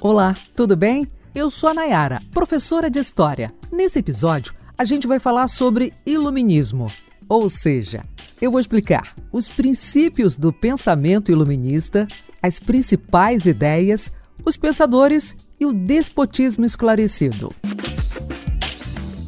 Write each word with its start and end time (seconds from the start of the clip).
Olá, 0.00 0.36
tudo 0.54 0.76
bem? 0.76 1.10
Eu 1.34 1.50
sou 1.50 1.70
a 1.70 1.74
Nayara, 1.74 2.22
professora 2.30 2.88
de 2.88 3.00
História. 3.00 3.52
Nesse 3.72 3.98
episódio, 3.98 4.54
a 4.78 4.84
gente 4.84 5.08
vai 5.08 5.18
falar 5.18 5.48
sobre 5.48 5.92
iluminismo. 6.06 6.86
Ou 7.28 7.50
seja, 7.50 8.04
eu 8.40 8.48
vou 8.52 8.60
explicar 8.60 9.16
os 9.32 9.48
princípios 9.48 10.36
do 10.36 10.52
pensamento 10.52 11.32
iluminista, 11.32 12.06
as 12.40 12.60
principais 12.60 13.44
ideias, 13.44 14.12
os 14.44 14.56
pensadores 14.56 15.34
e 15.58 15.66
o 15.66 15.72
despotismo 15.72 16.64
esclarecido. 16.64 17.52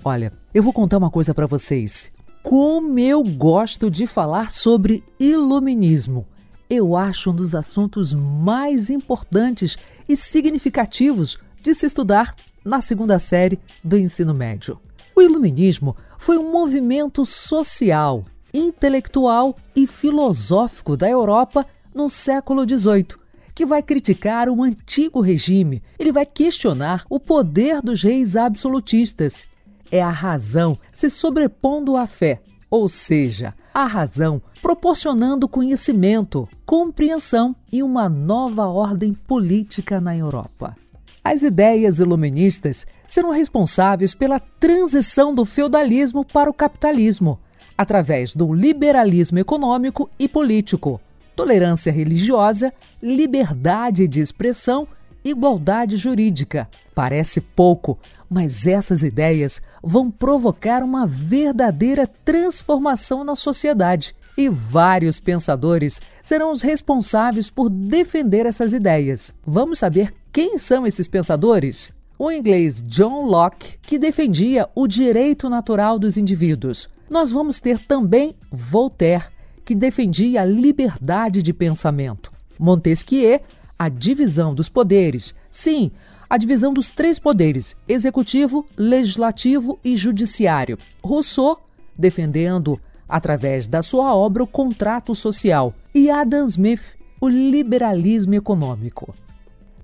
Olha, 0.05 0.32
eu 0.55 0.62
vou 0.62 0.73
contar 0.73 0.98
uma 0.98 1.11
coisa 1.11 1.34
para 1.34 1.46
vocês. 1.46 2.12
Como 2.45 2.96
eu 3.00 3.25
gosto 3.25 3.91
de 3.91 4.07
falar 4.07 4.52
sobre 4.52 5.02
iluminismo 5.18 6.29
eu 6.71 6.96
acho 6.96 7.30
um 7.30 7.34
dos 7.34 7.57
assuntos 7.57 8.14
mais 8.14 8.91
importantes 8.91 9.77
e 10.09 10.16
significativos 10.16 11.37
de 11.61 11.74
se 11.74 11.84
estudar 11.84 12.34
na 12.65 12.80
segunda 12.80 13.19
série 13.19 13.59
do 13.83 13.98
ensino 13.98 14.33
médio. 14.33 14.78
O 15.16 15.20
Iluminismo 15.20 15.97
foi 16.16 16.38
um 16.38 16.52
movimento 16.52 17.27
social, 17.27 18.25
intelectual 18.55 19.56
e 19.75 19.84
filosófico 19.84 20.97
da 20.97 21.11
Europa 21.11 21.66
no 21.92 22.09
século 22.09 22.62
XVIII, 22.62 23.19
que 23.52 23.66
vai 23.66 23.83
criticar 23.83 24.48
o 24.48 24.62
antigo 24.62 25.20
regime. 25.20 25.83
Ele 25.98 26.12
vai 26.12 26.25
questionar 26.25 27.05
o 27.11 27.19
poder 27.19 27.83
dos 27.83 28.00
reis 28.00 28.37
absolutistas. 28.37 29.47
É 29.91 30.00
a 30.00 30.11
razão 30.11 30.78
se 30.92 31.11
sobrepondo 31.11 31.97
à 31.97 32.06
fé, 32.06 32.41
ou 32.70 32.89
seja, 32.89 33.55
a 33.73 33.84
razão 33.84 34.42
proporcionando 34.62 35.48
conhecimento, 35.48 36.48
compreensão 36.66 37.55
e 37.73 37.83
uma 37.83 38.09
nova 38.09 38.66
ordem 38.66 39.12
política 39.12 40.01
na 40.01 40.16
Europa. 40.16 40.77
As 41.23 41.42
ideias 41.42 41.98
iluministas 41.98 42.87
serão 43.06 43.31
responsáveis 43.31 44.14
pela 44.14 44.41
transição 44.41 45.34
do 45.34 45.44
feudalismo 45.44 46.25
para 46.25 46.50
o 46.50 46.55
capitalismo, 46.55 47.39
através 47.77 48.34
do 48.34 48.53
liberalismo 48.53 49.39
econômico 49.39 50.09
e 50.19 50.28
político, 50.28 51.00
tolerância 51.34 51.92
religiosa, 51.92 52.72
liberdade 53.03 54.06
de 54.06 54.20
expressão 54.20 54.87
igualdade 55.25 55.97
jurídica. 55.97 56.69
Parece 56.94 57.41
pouco, 57.41 57.98
mas 58.31 58.64
essas 58.64 59.03
ideias 59.03 59.61
vão 59.83 60.09
provocar 60.09 60.84
uma 60.84 61.05
verdadeira 61.05 62.06
transformação 62.06 63.25
na 63.25 63.34
sociedade. 63.34 64.14
E 64.39 64.48
vários 64.48 65.19
pensadores 65.19 66.00
serão 66.22 66.53
os 66.53 66.62
responsáveis 66.62 67.50
por 67.50 67.69
defender 67.69 68.47
essas 68.47 68.72
ideias. 68.72 69.34
Vamos 69.45 69.81
saber 69.81 70.14
quem 70.33 70.56
são 70.56 70.87
esses 70.87 71.09
pensadores? 71.09 71.91
O 72.17 72.31
inglês 72.31 72.81
John 72.83 73.27
Locke, 73.27 73.78
que 73.83 73.98
defendia 73.98 74.69
o 74.75 74.87
direito 74.87 75.50
natural 75.50 75.98
dos 75.98 76.17
indivíduos. 76.17 76.89
Nós 77.11 77.33
vamos 77.33 77.59
ter 77.59 77.78
também 77.81 78.37
Voltaire, 78.53 79.25
que 79.65 79.75
defendia 79.75 80.42
a 80.42 80.44
liberdade 80.44 81.42
de 81.42 81.53
pensamento. 81.53 82.31
Montesquieu, 82.59 83.41
a 83.78 83.89
divisão 83.89 84.55
dos 84.55 84.69
poderes. 84.69 85.34
Sim, 85.50 85.91
a 86.31 86.36
divisão 86.39 86.73
dos 86.73 86.92
três 86.92 87.19
poderes: 87.19 87.77
executivo, 87.89 88.64
legislativo 88.77 89.81
e 89.84 89.97
judiciário. 89.97 90.78
Rousseau, 91.03 91.61
defendendo, 91.98 92.81
através 93.09 93.67
da 93.67 93.83
sua 93.83 94.14
obra, 94.14 94.45
o 94.45 94.47
contrato 94.47 95.12
social. 95.12 95.75
E 95.92 96.09
Adam 96.09 96.45
Smith, 96.45 96.97
o 97.20 97.28
liberalismo 97.28 98.34
econômico. 98.34 99.12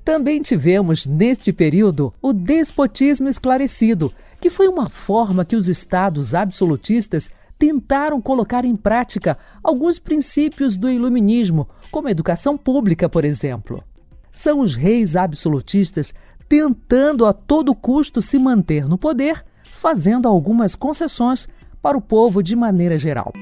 Também 0.05 0.41
tivemos, 0.41 1.05
neste 1.05 1.53
período, 1.53 2.15
o 2.23 2.33
despotismo 2.33 3.29
esclarecido, 3.29 4.13
que 4.41 4.49
foi 4.49 4.69
uma 4.69 4.89
forma 4.89 5.45
que 5.45 5.57
os 5.57 5.67
estados 5.67 6.33
absolutistas 6.33 7.29
tentaram 7.59 8.21
colocar 8.21 8.65
em 8.65 8.77
prática 8.77 9.37
alguns 9.65 9.99
princípios 9.99 10.77
do 10.77 10.89
iluminismo, 10.89 11.69
como 11.91 12.07
a 12.07 12.13
educação 12.13 12.57
pública, 12.57 13.09
por 13.09 13.25
exemplo. 13.25 13.83
São 14.31 14.61
os 14.61 14.77
reis 14.77 15.17
absolutistas 15.17 16.15
tentando 16.49 17.27
a 17.27 17.33
todo 17.33 17.75
custo 17.75 18.23
se 18.23 18.39
manter 18.39 18.89
no 18.89 18.97
poder, 18.97 19.45
fazendo 19.65 20.29
algumas 20.29 20.75
concessões 20.75 21.49
para 21.83 21.97
o 21.97 22.01
povo 22.01 22.43
de 22.43 22.57
maneira 22.57 22.99
geral. 22.99 23.33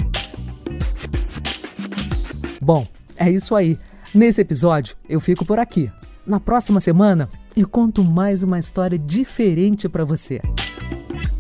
Bom, 2.61 2.87
é 3.17 3.31
isso 3.31 3.55
aí. 3.55 3.79
Nesse 4.15 4.41
episódio, 4.41 4.97
eu 5.09 5.21
fico 5.21 5.45
por 5.45 5.59
aqui. 5.59 5.91
Na 6.27 6.41
próxima 6.41 6.81
semana, 6.81 7.29
eu 7.57 7.69
conto 7.69 8.03
mais 8.03 8.43
uma 8.43 8.59
história 8.59 8.99
diferente 8.99 9.89
para 9.89 10.05
você. 10.05 10.41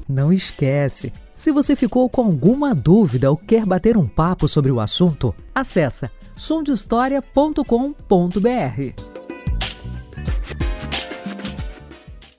Não 0.08 0.32
esquece, 0.32 1.12
se 1.34 1.50
você 1.50 1.75
ficou 1.75 2.08
com 2.08 2.22
alguma 2.22 2.75
dúvida 2.75 3.31
ou 3.31 3.36
quer 3.36 3.64
bater 3.64 3.96
um 3.96 4.06
papo 4.06 4.46
sobre 4.46 4.70
o 4.70 4.81
assunto, 4.81 5.34
acessa 5.54 6.10
sondehistoria.com.br. 6.36 9.13